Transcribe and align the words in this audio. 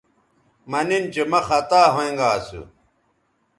مہ 0.69 0.81
نن 0.87 1.03
چہ 1.13 1.23
مہ 1.31 1.39
خطا 1.47 1.81
ھوینگا 1.93 2.29
اسو 2.37 2.61